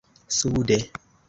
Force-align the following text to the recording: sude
sude 0.31 0.77